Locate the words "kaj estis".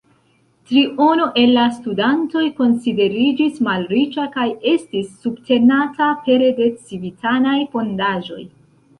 4.37-5.11